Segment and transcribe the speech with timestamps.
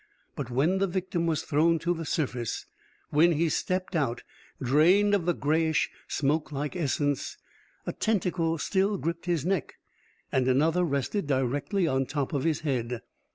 [0.35, 2.65] But when the victim was thrown to the surface,
[3.11, 4.23] when he stepped out,
[4.59, 7.37] drained of the grayish smokelike essence,
[7.85, 9.75] a tentacle still gripped his neck
[10.31, 13.01] and another rested directly on top of his head.